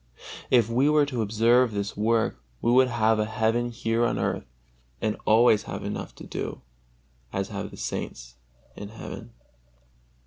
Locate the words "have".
2.87-3.19, 5.69-5.83, 7.49-7.69